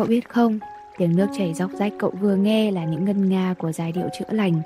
[0.00, 0.58] Cậu biết không,
[0.98, 4.08] tiếng nước chảy róc rách cậu vừa nghe là những ngân nga của giai điệu
[4.18, 4.60] chữa lành.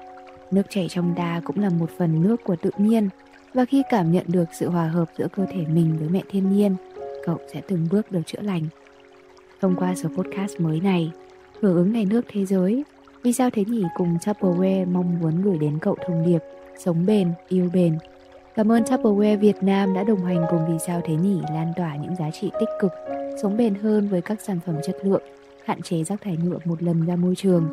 [0.51, 3.09] Nước chảy trong ta cũng là một phần nước của tự nhiên
[3.55, 6.53] và khi cảm nhận được sự hòa hợp giữa cơ thể mình với mẹ thiên
[6.53, 6.77] nhiên,
[7.25, 8.63] cậu sẽ từng bước được chữa lành.
[9.61, 11.13] Thông qua số podcast mới này,
[11.61, 12.85] hưởng ứng ngày nước thế giới,
[13.23, 16.41] vì sao thế nhỉ cùng Tupperware mong muốn gửi đến cậu thông điệp
[16.85, 17.99] sống bền, yêu bền.
[18.55, 21.97] Cảm ơn Tupperware Việt Nam đã đồng hành cùng Vì sao thế nhỉ lan tỏa
[21.97, 22.93] những giá trị tích cực,
[23.43, 25.23] sống bền hơn với các sản phẩm chất lượng,
[25.65, 27.69] hạn chế rác thải nhựa một lần ra môi trường.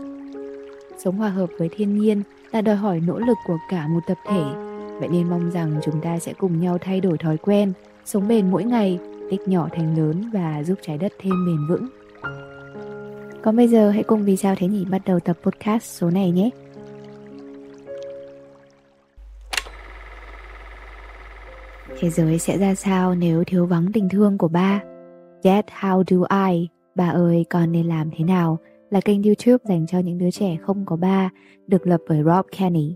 [1.03, 4.17] Sống hòa hợp với thiên nhiên là đòi hỏi nỗ lực của cả một tập
[4.27, 4.43] thể.
[4.99, 7.73] Vậy nên mong rằng chúng ta sẽ cùng nhau thay đổi thói quen,
[8.05, 11.87] sống bền mỗi ngày, tích nhỏ thành lớn và giúp trái đất thêm bền vững.
[13.43, 16.31] Còn bây giờ hãy cùng Vì sao thế nhỉ bắt đầu tập podcast số này
[16.31, 16.49] nhé.
[21.99, 24.81] Thế giới sẽ ra sao nếu thiếu vắng tình thương của ba?
[25.43, 26.17] Yet how do
[26.51, 26.67] I?
[26.95, 28.59] Bà ơi, con nên làm thế nào?
[28.89, 31.29] Là kênh YouTube dành cho những đứa trẻ không có ba,
[31.67, 32.95] được lập bởi Rob Kenny.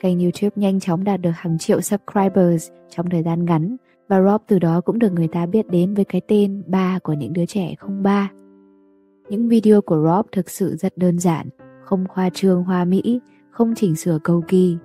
[0.00, 3.76] Kênh YouTube nhanh chóng đạt được hàng triệu subscribers trong thời gian ngắn
[4.08, 7.12] và Rob từ đó cũng được người ta biết đến với cái tên ba của
[7.12, 8.30] những đứa trẻ không ba.
[9.28, 11.48] Những video của Rob thực sự rất đơn giản,
[11.84, 13.20] không khoa trương hoa mỹ,
[13.50, 14.76] không chỉnh sửa cầu kỳ.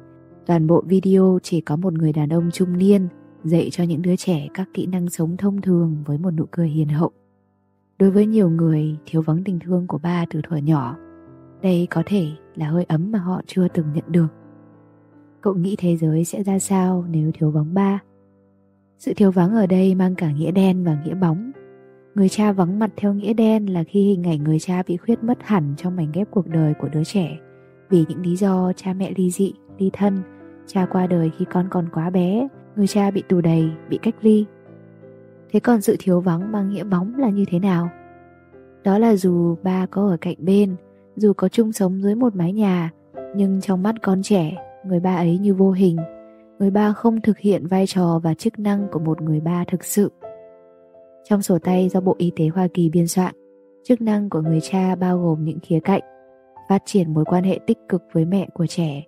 [0.46, 3.08] Toàn bộ video chỉ có một người đàn ông trung niên
[3.44, 6.70] dạy cho những đứa trẻ các kỹ năng sống thông thường với một nụ cười
[6.70, 7.12] hiền hậu.
[8.00, 10.98] Đối với nhiều người thiếu vắng tình thương của ba từ thuở nhỏ,
[11.62, 14.28] đây có thể là hơi ấm mà họ chưa từng nhận được.
[15.42, 18.00] Cậu nghĩ thế giới sẽ ra sao nếu thiếu vắng ba?
[19.00, 21.52] Sự thiếu vắng ở đây mang cả nghĩa đen và nghĩa bóng.
[22.16, 25.24] Người cha vắng mặt theo nghĩa đen là khi hình ảnh người cha bị khuyết
[25.24, 27.38] mất hẳn trong mảnh ghép cuộc đời của đứa trẻ
[27.90, 30.22] vì những lý do cha mẹ ly dị, ly thân,
[30.68, 34.16] cha qua đời khi con còn quá bé, người cha bị tù đầy, bị cách
[34.22, 34.46] ly.
[35.52, 37.90] Thế còn sự thiếu vắng mang nghĩa bóng là như thế nào?
[38.84, 40.76] Đó là dù ba có ở cạnh bên,
[41.16, 42.92] dù có chung sống dưới một mái nhà,
[43.36, 44.54] nhưng trong mắt con trẻ,
[44.86, 45.98] người ba ấy như vô hình.
[46.60, 49.84] Người ba không thực hiện vai trò và chức năng của một người ba thực
[49.84, 50.12] sự.
[51.24, 53.36] Trong sổ tay do Bộ Y tế Hoa Kỳ biên soạn,
[53.84, 56.02] chức năng của người cha bao gồm những khía cạnh
[56.70, 59.04] phát triển mối quan hệ tích cực với mẹ của trẻ,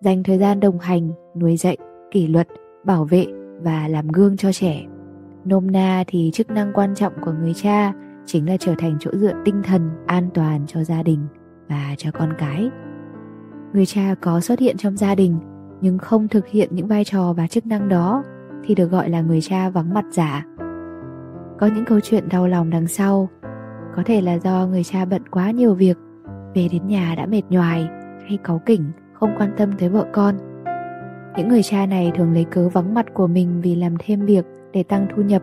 [0.00, 1.76] dành thời gian đồng hành, nuôi dạy,
[2.10, 2.48] kỷ luật,
[2.84, 3.26] bảo vệ
[3.60, 4.84] và làm gương cho trẻ.
[5.44, 7.92] Nôm na thì chức năng quan trọng của người cha
[8.26, 11.26] chính là trở thành chỗ dựa tinh thần an toàn cho gia đình
[11.68, 12.70] và cho con cái.
[13.72, 15.38] Người cha có xuất hiện trong gia đình
[15.80, 18.22] nhưng không thực hiện những vai trò và chức năng đó
[18.64, 20.46] thì được gọi là người cha vắng mặt giả.
[21.58, 23.28] Có những câu chuyện đau lòng đằng sau,
[23.96, 25.98] có thể là do người cha bận quá nhiều việc,
[26.54, 27.88] về đến nhà đã mệt nhoài
[28.28, 30.34] hay cáu kỉnh, không quan tâm tới vợ con.
[31.36, 34.44] Những người cha này thường lấy cớ vắng mặt của mình vì làm thêm việc
[34.72, 35.42] để tăng thu nhập,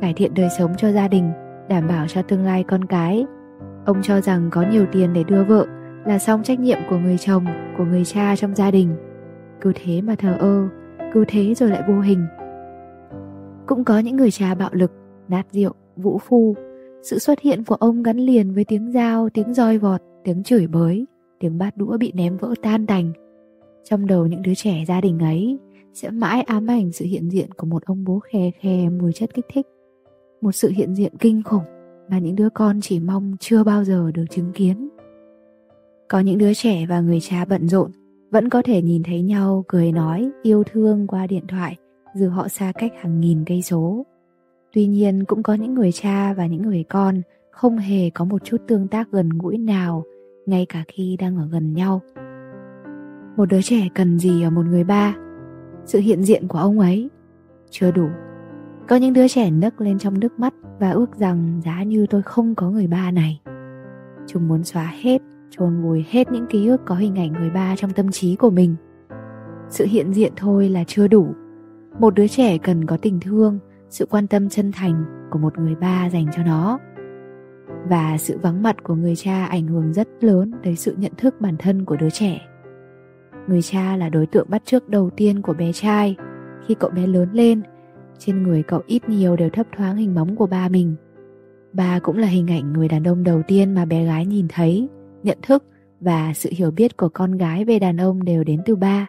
[0.00, 1.30] cải thiện đời sống cho gia đình,
[1.68, 3.26] đảm bảo cho tương lai con cái.
[3.86, 5.66] Ông cho rằng có nhiều tiền để đưa vợ
[6.06, 7.44] là xong trách nhiệm của người chồng,
[7.78, 8.96] của người cha trong gia đình.
[9.60, 10.68] Cứ thế mà thờ ơ,
[11.12, 12.26] cứ thế rồi lại vô hình.
[13.66, 14.92] Cũng có những người cha bạo lực,
[15.28, 16.54] nát rượu, vũ phu.
[17.02, 20.66] Sự xuất hiện của ông gắn liền với tiếng dao, tiếng roi vọt, tiếng chửi
[20.66, 21.06] bới,
[21.40, 23.12] tiếng bát đũa bị ném vỡ tan tành.
[23.84, 25.58] Trong đầu những đứa trẻ gia đình ấy,
[25.92, 29.34] sẽ mãi ám ảnh sự hiện diện của một ông bố khe khe mùi chất
[29.34, 29.66] kích thích.
[30.40, 31.64] Một sự hiện diện kinh khủng
[32.10, 34.88] mà những đứa con chỉ mong chưa bao giờ được chứng kiến.
[36.08, 37.90] Có những đứa trẻ và người cha bận rộn
[38.30, 41.76] vẫn có thể nhìn thấy nhau cười nói, yêu thương qua điện thoại
[42.14, 44.06] dù họ xa cách hàng nghìn cây số.
[44.72, 48.44] Tuy nhiên, cũng có những người cha và những người con không hề có một
[48.44, 50.04] chút tương tác gần gũi nào,
[50.46, 52.00] ngay cả khi đang ở gần nhau.
[53.36, 55.14] Một đứa trẻ cần gì ở một người ba?
[55.84, 57.10] Sự hiện diện của ông ấy
[57.70, 58.08] chưa đủ.
[58.88, 62.22] Có những đứa trẻ nấc lên trong nước mắt và ước rằng giá như tôi
[62.22, 63.40] không có người ba này.
[64.26, 67.76] Chúng muốn xóa hết, chôn vùi hết những ký ức có hình ảnh người ba
[67.76, 68.76] trong tâm trí của mình
[69.70, 71.34] sự hiện diện thôi là chưa đủ
[71.98, 73.58] một đứa trẻ cần có tình thương,
[73.88, 76.78] sự quan tâm chân thành của một người ba dành cho nó
[77.88, 81.40] và sự vắng mặt của người cha ảnh hưởng rất lớn tới sự nhận thức
[81.40, 82.40] bản thân của đứa trẻ
[83.48, 86.16] người cha là đối tượng bắt chước đầu tiên của bé trai
[86.66, 87.62] khi cậu bé lớn lên
[88.18, 90.94] trên người cậu ít nhiều đều thấp thoáng hình bóng của ba mình
[91.72, 94.88] ba cũng là hình ảnh người đàn ông đầu tiên mà bé gái nhìn thấy
[95.22, 95.64] nhận thức
[96.00, 99.06] và sự hiểu biết của con gái về đàn ông đều đến từ ba.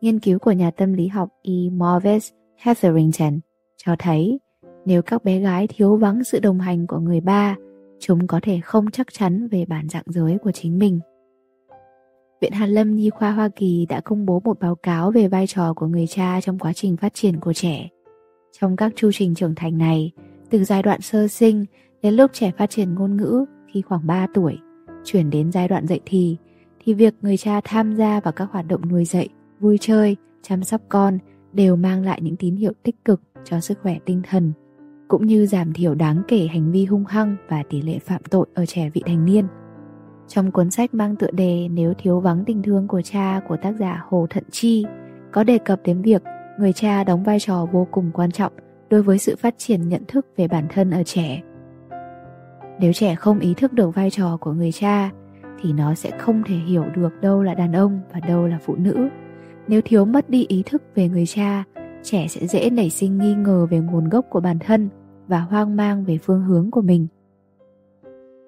[0.00, 1.52] Nghiên cứu của nhà tâm lý học E.
[1.72, 3.40] Morvis Hetherington
[3.76, 4.40] cho thấy
[4.84, 7.56] nếu các bé gái thiếu vắng sự đồng hành của người ba,
[8.00, 11.00] chúng có thể không chắc chắn về bản dạng giới của chính mình.
[12.44, 15.46] Viện Hàn Lâm Nhi khoa Hoa Kỳ đã công bố một báo cáo về vai
[15.46, 17.88] trò của người cha trong quá trình phát triển của trẻ.
[18.60, 20.12] Trong các chu trình trưởng thành này,
[20.50, 21.64] từ giai đoạn sơ sinh
[22.02, 24.58] đến lúc trẻ phát triển ngôn ngữ khi khoảng 3 tuổi,
[25.04, 26.36] chuyển đến giai đoạn dậy thì,
[26.84, 29.28] thì việc người cha tham gia vào các hoạt động nuôi dạy,
[29.60, 31.18] vui chơi, chăm sóc con
[31.52, 34.52] đều mang lại những tín hiệu tích cực cho sức khỏe tinh thần,
[35.08, 38.46] cũng như giảm thiểu đáng kể hành vi hung hăng và tỷ lệ phạm tội
[38.54, 39.44] ở trẻ vị thành niên.
[40.28, 43.72] Trong cuốn sách mang tựa đề Nếu thiếu vắng tình thương của cha của tác
[43.78, 44.84] giả Hồ Thận Chi
[45.32, 46.22] có đề cập đến việc
[46.58, 48.52] người cha đóng vai trò vô cùng quan trọng
[48.90, 51.42] đối với sự phát triển nhận thức về bản thân ở trẻ.
[52.80, 55.10] Nếu trẻ không ý thức được vai trò của người cha
[55.62, 58.74] thì nó sẽ không thể hiểu được đâu là đàn ông và đâu là phụ
[58.74, 59.08] nữ.
[59.68, 61.64] Nếu thiếu mất đi ý thức về người cha,
[62.02, 64.88] trẻ sẽ dễ nảy sinh nghi ngờ về nguồn gốc của bản thân
[65.28, 67.06] và hoang mang về phương hướng của mình.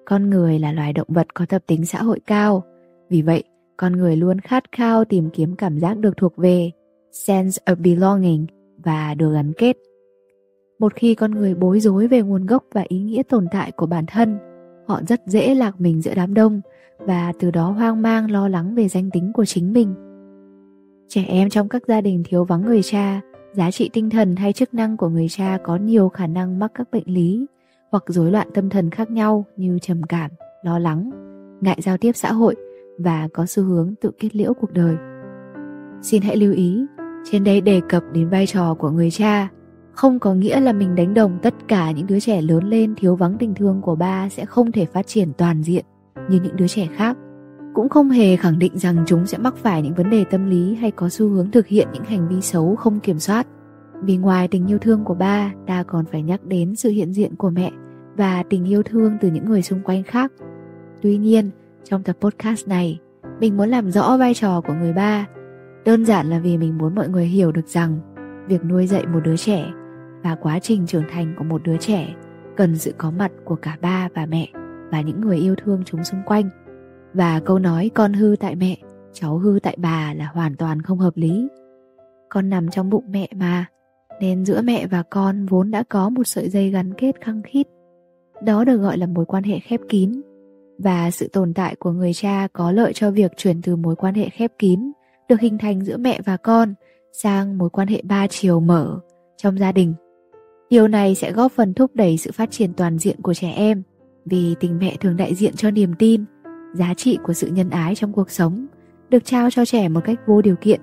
[0.09, 2.63] Con người là loài động vật có tập tính xã hội cao,
[3.09, 3.43] vì vậy
[3.77, 6.71] con người luôn khát khao tìm kiếm cảm giác được thuộc về,
[7.11, 8.45] sense of belonging
[8.83, 9.77] và được gắn kết.
[10.79, 13.85] Một khi con người bối rối về nguồn gốc và ý nghĩa tồn tại của
[13.85, 14.37] bản thân,
[14.87, 16.61] họ rất dễ lạc mình giữa đám đông
[16.99, 19.93] và từ đó hoang mang lo lắng về danh tính của chính mình.
[21.07, 23.21] Trẻ em trong các gia đình thiếu vắng người cha,
[23.53, 26.71] giá trị tinh thần hay chức năng của người cha có nhiều khả năng mắc
[26.75, 27.45] các bệnh lý
[27.91, 30.31] hoặc rối loạn tâm thần khác nhau như trầm cảm,
[30.63, 31.11] lo lắng,
[31.61, 32.55] ngại giao tiếp xã hội
[32.99, 34.95] và có xu hướng tự kết liễu cuộc đời.
[36.01, 36.85] Xin hãy lưu ý,
[37.31, 39.49] trên đây đề cập đến vai trò của người cha,
[39.93, 43.15] không có nghĩa là mình đánh đồng tất cả những đứa trẻ lớn lên thiếu
[43.15, 45.85] vắng tình thương của ba sẽ không thể phát triển toàn diện
[46.29, 47.17] như những đứa trẻ khác.
[47.73, 50.75] Cũng không hề khẳng định rằng chúng sẽ mắc phải những vấn đề tâm lý
[50.75, 53.47] hay có xu hướng thực hiện những hành vi xấu không kiểm soát.
[54.03, 57.35] Vì ngoài tình yêu thương của ba, ta còn phải nhắc đến sự hiện diện
[57.35, 57.71] của mẹ
[58.17, 60.31] và tình yêu thương từ những người xung quanh khác.
[61.01, 61.49] Tuy nhiên,
[61.83, 62.99] trong tập podcast này,
[63.39, 65.27] mình muốn làm rõ vai trò của người ba.
[65.85, 67.99] Đơn giản là vì mình muốn mọi người hiểu được rằng
[68.47, 69.71] việc nuôi dạy một đứa trẻ
[70.23, 72.15] và quá trình trưởng thành của một đứa trẻ
[72.57, 74.47] cần sự có mặt của cả ba và mẹ
[74.91, 76.49] và những người yêu thương chúng xung quanh.
[77.13, 78.77] Và câu nói con hư tại mẹ,
[79.13, 81.47] cháu hư tại bà là hoàn toàn không hợp lý.
[82.29, 83.65] Con nằm trong bụng mẹ mà,
[84.19, 87.67] nên giữa mẹ và con vốn đã có một sợi dây gắn kết khăng khít.
[88.43, 90.21] Đó được gọi là mối quan hệ khép kín.
[90.77, 94.13] Và sự tồn tại của người cha có lợi cho việc chuyển từ mối quan
[94.13, 94.91] hệ khép kín
[95.29, 96.73] được hình thành giữa mẹ và con
[97.11, 98.99] sang mối quan hệ ba chiều mở
[99.37, 99.93] trong gia đình.
[100.69, 103.83] Điều này sẽ góp phần thúc đẩy sự phát triển toàn diện của trẻ em
[104.25, 106.25] vì tình mẹ thường đại diện cho niềm tin,
[106.73, 108.65] giá trị của sự nhân ái trong cuộc sống
[109.09, 110.81] được trao cho trẻ một cách vô điều kiện,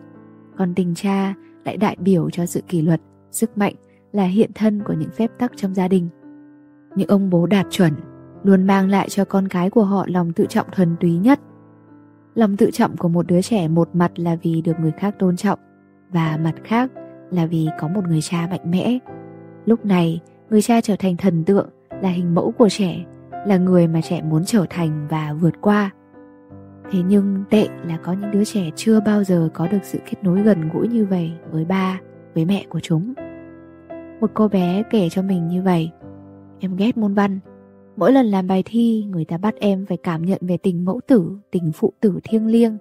[0.56, 1.34] còn tình cha
[1.64, 3.00] lại đại biểu cho sự kỷ luật,
[3.34, 3.74] sức mạnh
[4.12, 6.08] là hiện thân của những phép tắc trong gia đình.
[6.96, 7.92] Những ông bố đạt chuẩn
[8.42, 11.40] luôn mang lại cho con cái của họ lòng tự trọng thuần túy nhất.
[12.34, 15.36] Lòng tự trọng của một đứa trẻ một mặt là vì được người khác tôn
[15.36, 15.58] trọng
[16.12, 16.90] và mặt khác
[17.30, 18.98] là vì có một người cha mạnh mẽ.
[19.66, 20.20] Lúc này,
[20.50, 21.68] người cha trở thành thần tượng,
[22.02, 23.04] là hình mẫu của trẻ,
[23.46, 25.90] là người mà trẻ muốn trở thành và vượt qua.
[26.90, 30.16] Thế nhưng tệ là có những đứa trẻ chưa bao giờ có được sự kết
[30.22, 32.00] nối gần gũi như vậy với ba,
[32.34, 33.14] với mẹ của chúng.
[34.24, 35.90] Một cô bé kể cho mình như vậy.
[36.58, 37.38] Em ghét môn văn.
[37.96, 41.00] Mỗi lần làm bài thi, người ta bắt em phải cảm nhận về tình mẫu
[41.06, 42.78] tử, tình phụ tử thiêng liêng.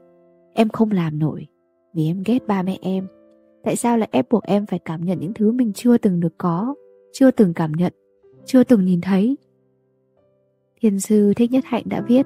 [0.54, 1.48] Em không làm nổi,
[1.94, 3.08] vì em ghét ba mẹ em.
[3.64, 6.34] Tại sao lại ép buộc em phải cảm nhận những thứ mình chưa từng được
[6.38, 6.76] có,
[7.14, 7.94] chưa từng cảm nhận,
[8.46, 9.38] chưa từng nhìn thấy?
[10.82, 12.26] Thiền sư Thích Nhất Hạnh đã viết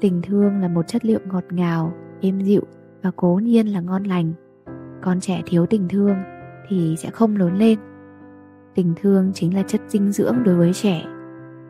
[0.00, 2.62] Tình thương là một chất liệu ngọt ngào, êm dịu
[3.02, 4.32] và cố nhiên là ngon lành.
[5.02, 6.16] Con trẻ thiếu tình thương
[6.68, 7.78] thì sẽ không lớn lên.
[8.74, 11.04] Tình thương chính là chất dinh dưỡng đối với trẻ.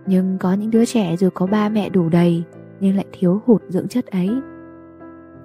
[0.07, 2.43] Nhưng có những đứa trẻ dù có ba mẹ đủ đầy
[2.81, 4.31] nhưng lại thiếu hụt dưỡng chất ấy.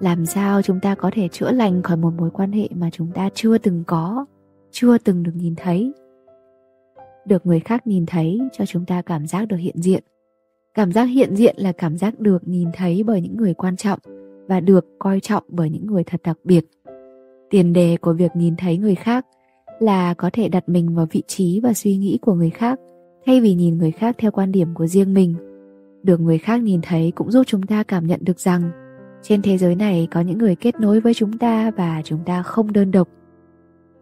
[0.00, 3.12] Làm sao chúng ta có thể chữa lành khỏi một mối quan hệ mà chúng
[3.14, 4.26] ta chưa từng có,
[4.70, 5.92] chưa từng được nhìn thấy?
[7.26, 10.02] Được người khác nhìn thấy cho chúng ta cảm giác được hiện diện
[10.74, 13.98] Cảm giác hiện diện là cảm giác được nhìn thấy bởi những người quan trọng
[14.48, 16.64] và được coi trọng bởi những người thật đặc biệt.
[17.50, 19.26] Tiền đề của việc nhìn thấy người khác
[19.82, 22.80] là có thể đặt mình vào vị trí và suy nghĩ của người khác,
[23.26, 25.34] thay vì nhìn người khác theo quan điểm của riêng mình.
[26.02, 28.70] Được người khác nhìn thấy cũng giúp chúng ta cảm nhận được rằng,
[29.22, 32.42] trên thế giới này có những người kết nối với chúng ta và chúng ta
[32.42, 33.08] không đơn độc.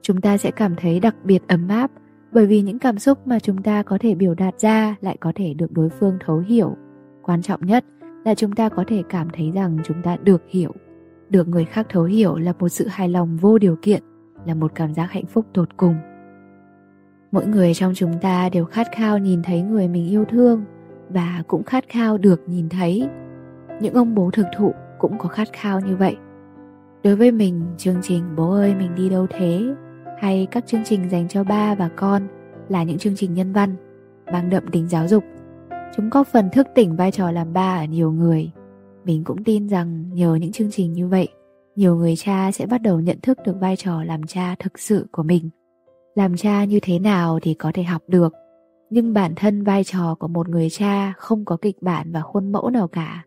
[0.02, 1.90] Chúng ta sẽ cảm thấy đặc biệt ấm áp,
[2.32, 5.32] bởi vì những cảm xúc mà chúng ta có thể biểu đạt ra lại có
[5.34, 6.76] thể được đối phương thấu hiểu
[7.22, 7.84] quan trọng nhất
[8.24, 10.72] là chúng ta có thể cảm thấy rằng chúng ta được hiểu
[11.30, 14.02] được người khác thấu hiểu là một sự hài lòng vô điều kiện
[14.46, 15.94] là một cảm giác hạnh phúc tột cùng.
[17.32, 20.64] Mỗi người trong chúng ta đều khát khao nhìn thấy người mình yêu thương
[21.08, 23.08] và cũng khát khao được nhìn thấy.
[23.80, 26.16] Những ông bố thực thụ cũng có khát khao như vậy.
[27.04, 29.62] Đối với mình chương trình bố ơi mình đi đâu thế?
[30.18, 32.22] Hay các chương trình dành cho ba và con
[32.68, 33.74] là những chương trình nhân văn
[34.32, 35.24] mang đậm tính giáo dục.
[35.96, 38.50] Chúng có phần thức tỉnh vai trò làm ba ở nhiều người.
[39.04, 41.28] Mình cũng tin rằng nhờ những chương trình như vậy,
[41.78, 45.06] nhiều người cha sẽ bắt đầu nhận thức được vai trò làm cha thực sự
[45.12, 45.50] của mình.
[46.14, 48.32] Làm cha như thế nào thì có thể học được,
[48.90, 52.52] nhưng bản thân vai trò của một người cha không có kịch bản và khuôn
[52.52, 53.24] mẫu nào cả.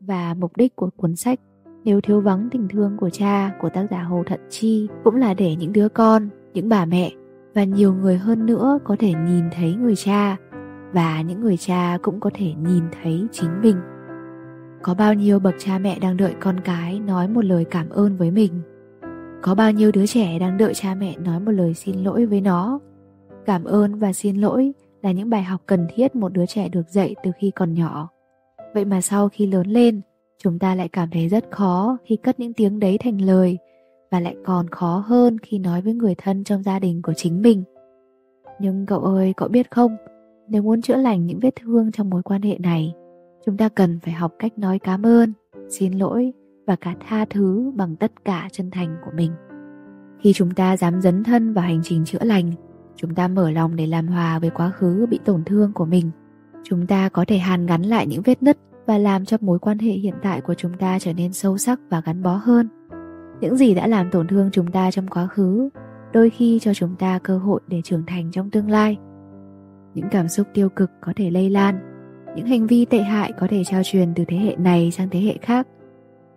[0.00, 1.40] Và mục đích của cuốn sách
[1.84, 5.34] Nếu thiếu vắng tình thương của cha của tác giả Hồ Thận Chi cũng là
[5.34, 7.12] để những đứa con, những bà mẹ
[7.54, 10.36] và nhiều người hơn nữa có thể nhìn thấy người cha
[10.92, 13.76] và những người cha cũng có thể nhìn thấy chính mình
[14.84, 18.16] có bao nhiêu bậc cha mẹ đang đợi con cái nói một lời cảm ơn
[18.16, 18.52] với mình?
[19.42, 22.40] Có bao nhiêu đứa trẻ đang đợi cha mẹ nói một lời xin lỗi với
[22.40, 22.80] nó?
[23.46, 24.72] Cảm ơn và xin lỗi
[25.02, 28.08] là những bài học cần thiết một đứa trẻ được dạy từ khi còn nhỏ.
[28.74, 30.00] Vậy mà sau khi lớn lên,
[30.38, 33.58] chúng ta lại cảm thấy rất khó khi cất những tiếng đấy thành lời
[34.10, 37.42] và lại còn khó hơn khi nói với người thân trong gia đình của chính
[37.42, 37.62] mình.
[38.60, 39.96] Nhưng cậu ơi, cậu biết không?
[40.48, 42.94] Nếu muốn chữa lành những vết thương trong mối quan hệ này
[43.46, 45.32] chúng ta cần phải học cách nói cảm ơn,
[45.68, 46.32] xin lỗi
[46.66, 49.32] và cả tha thứ bằng tất cả chân thành của mình.
[50.20, 52.52] Khi chúng ta dám dấn thân vào hành trình chữa lành,
[52.96, 56.10] chúng ta mở lòng để làm hòa với quá khứ bị tổn thương của mình.
[56.62, 59.78] Chúng ta có thể hàn gắn lại những vết nứt và làm cho mối quan
[59.78, 62.68] hệ hiện tại của chúng ta trở nên sâu sắc và gắn bó hơn.
[63.40, 65.68] Những gì đã làm tổn thương chúng ta trong quá khứ,
[66.12, 68.96] đôi khi cho chúng ta cơ hội để trưởng thành trong tương lai.
[69.94, 71.93] Những cảm xúc tiêu cực có thể lây lan
[72.36, 75.20] những hành vi tệ hại có thể trao truyền từ thế hệ này sang thế
[75.20, 75.66] hệ khác.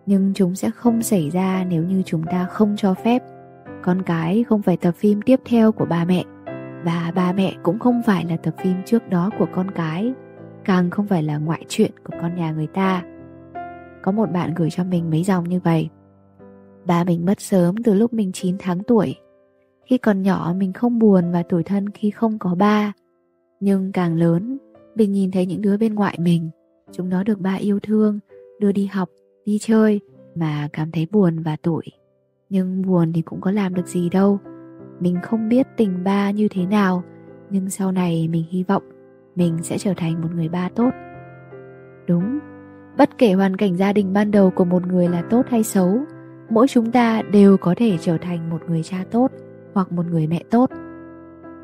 [0.05, 3.23] Nhưng chúng sẽ không xảy ra nếu như chúng ta không cho phép.
[3.83, 6.23] Con cái không phải tập phim tiếp theo của ba mẹ,
[6.83, 10.13] và ba mẹ cũng không phải là tập phim trước đó của con cái,
[10.65, 13.03] càng không phải là ngoại truyện của con nhà người ta.
[14.01, 15.89] Có một bạn gửi cho mình mấy dòng như vậy.
[16.85, 19.15] Ba mình mất sớm từ lúc mình 9 tháng tuổi.
[19.85, 22.93] Khi còn nhỏ mình không buồn và tủi thân khi không có ba.
[23.59, 24.57] Nhưng càng lớn
[24.97, 26.49] mình nhìn thấy những đứa bên ngoại mình.
[26.91, 28.19] Chúng nó được ba yêu thương,
[28.59, 29.09] đưa đi học,
[29.45, 29.99] đi chơi,
[30.35, 31.83] mà cảm thấy buồn và tủi.
[32.49, 34.39] Nhưng buồn thì cũng có làm được gì đâu.
[34.99, 37.03] Mình không biết tình ba như thế nào,
[37.49, 38.83] nhưng sau này mình hy vọng
[39.35, 40.89] mình sẽ trở thành một người ba tốt.
[42.07, 42.39] Đúng.
[42.97, 45.99] Bất kể hoàn cảnh gia đình ban đầu của một người là tốt hay xấu,
[46.49, 49.27] mỗi chúng ta đều có thể trở thành một người cha tốt
[49.73, 50.69] hoặc một người mẹ tốt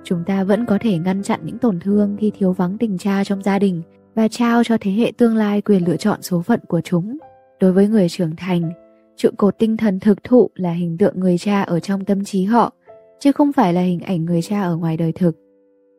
[0.03, 3.23] chúng ta vẫn có thể ngăn chặn những tổn thương khi thiếu vắng tình cha
[3.23, 3.81] trong gia đình
[4.15, 7.17] và trao cho thế hệ tương lai quyền lựa chọn số phận của chúng.
[7.59, 8.71] Đối với người trưởng thành,
[9.17, 12.43] trụ cột tinh thần thực thụ là hình tượng người cha ở trong tâm trí
[12.43, 12.73] họ,
[13.19, 15.37] chứ không phải là hình ảnh người cha ở ngoài đời thực.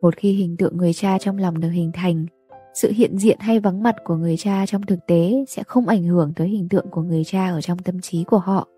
[0.03, 2.27] Một khi hình tượng người cha trong lòng được hình thành,
[2.75, 6.05] sự hiện diện hay vắng mặt của người cha trong thực tế sẽ không ảnh
[6.05, 8.69] hưởng tới hình tượng của người cha ở trong tâm trí của họ.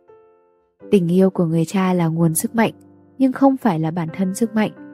[0.90, 2.73] Tình yêu của người cha là nguồn sức mạnh,
[3.18, 4.86] nhưng không phải là bản thân sức mạnh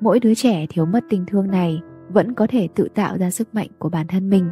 [0.00, 3.54] mỗi đứa trẻ thiếu mất tình thương này vẫn có thể tự tạo ra sức
[3.54, 4.50] mạnh của bản thân mình.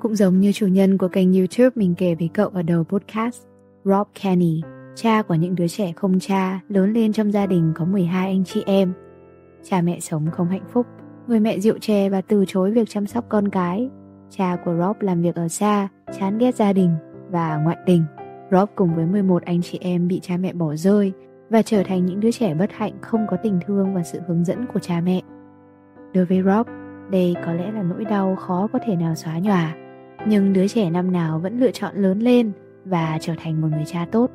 [0.00, 3.42] Cũng giống như chủ nhân của kênh youtube mình kể với cậu ở đầu podcast,
[3.84, 4.60] Rob Kenny,
[4.94, 8.44] cha của những đứa trẻ không cha lớn lên trong gia đình có 12 anh
[8.44, 8.92] chị em.
[9.62, 10.86] Cha mẹ sống không hạnh phúc,
[11.26, 13.90] người mẹ rượu chè và từ chối việc chăm sóc con cái.
[14.30, 15.88] Cha của Rob làm việc ở xa,
[16.18, 16.90] chán ghét gia đình
[17.30, 18.04] và ngoại tình.
[18.50, 21.12] Rob cùng với 11 anh chị em bị cha mẹ bỏ rơi
[21.50, 24.44] và trở thành những đứa trẻ bất hạnh không có tình thương và sự hướng
[24.44, 25.20] dẫn của cha mẹ.
[26.14, 26.66] Đối với Rob,
[27.10, 29.74] đây có lẽ là nỗi đau khó có thể nào xóa nhòa,
[30.26, 32.52] nhưng đứa trẻ năm nào vẫn lựa chọn lớn lên
[32.84, 34.30] và trở thành một người cha tốt.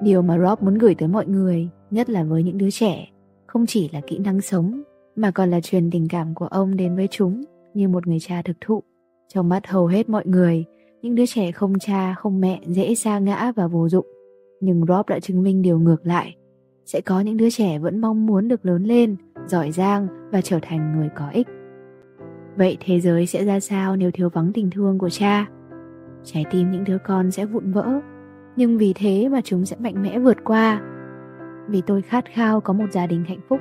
[0.00, 3.08] Điều mà Rob muốn gửi tới mọi người, nhất là với những đứa trẻ,
[3.46, 4.82] không chỉ là kỹ năng sống,
[5.16, 8.42] mà còn là truyền tình cảm của ông đến với chúng như một người cha
[8.42, 8.82] thực thụ.
[9.28, 10.64] Trong mắt hầu hết mọi người,
[11.02, 14.06] những đứa trẻ không cha, không mẹ dễ sa ngã và vô dụng
[14.64, 16.36] nhưng Rob đã chứng minh điều ngược lại.
[16.84, 19.16] Sẽ có những đứa trẻ vẫn mong muốn được lớn lên,
[19.46, 21.46] giỏi giang và trở thành người có ích.
[22.56, 25.46] Vậy thế giới sẽ ra sao nếu thiếu vắng tình thương của cha?
[26.24, 28.00] Trái tim những đứa con sẽ vụn vỡ,
[28.56, 30.80] nhưng vì thế mà chúng sẽ mạnh mẽ vượt qua.
[31.68, 33.60] Vì tôi khát khao có một gia đình hạnh phúc,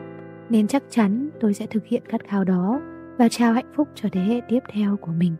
[0.49, 2.81] nên chắc chắn tôi sẽ thực hiện khát khao đó
[3.17, 5.35] và trao hạnh phúc cho thế hệ tiếp theo của mình.